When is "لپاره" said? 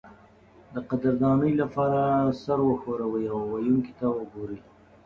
1.61-2.01